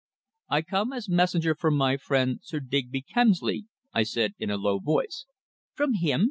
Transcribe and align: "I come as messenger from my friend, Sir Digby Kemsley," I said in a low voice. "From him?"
"I 0.49 0.63
come 0.63 0.93
as 0.93 1.07
messenger 1.07 1.53
from 1.53 1.77
my 1.77 1.95
friend, 1.95 2.39
Sir 2.41 2.59
Digby 2.59 3.03
Kemsley," 3.03 3.65
I 3.93 4.01
said 4.01 4.33
in 4.39 4.49
a 4.49 4.57
low 4.57 4.79
voice. 4.79 5.27
"From 5.75 5.93
him?" 5.93 6.19